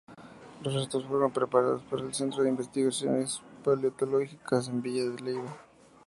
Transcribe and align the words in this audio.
Los 0.63 0.73
restos 0.73 1.05
fueron 1.05 1.31
preparados 1.31 1.83
por 1.83 1.99
el 1.99 2.11
Centro 2.11 2.41
de 2.41 2.49
Investigaciones 2.49 3.39
Paleontológicas 3.63 4.67
en 4.67 4.81
Villa 4.81 5.03
de 5.11 5.19
Leyva. 5.21 5.55